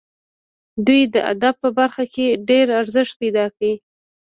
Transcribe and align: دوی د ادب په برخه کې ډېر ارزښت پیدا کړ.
دوی 0.85 1.01
د 1.13 1.15
ادب 1.31 1.53
په 1.63 1.69
برخه 1.79 2.03
کې 2.13 2.25
ډېر 2.49 2.65
ارزښت 2.81 3.13
پیدا 3.21 3.45
کړ. 3.55 3.69